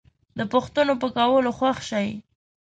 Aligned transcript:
د 0.37 0.39
پوښتنو 0.53 0.93
په 1.01 1.07
کولو 1.15 1.51
خوښ 1.57 1.77
شئ 1.89 2.09